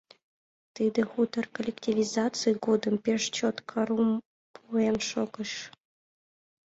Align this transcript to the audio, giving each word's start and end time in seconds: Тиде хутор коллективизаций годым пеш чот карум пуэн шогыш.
Тиде 0.75 1.01
хутор 1.11 1.45
коллективизаций 1.55 2.55
годым 2.65 2.95
пеш 3.03 3.21
чот 3.35 3.57
карум 3.69 4.11
пуэн 4.53 4.97
шогыш. 5.09 5.51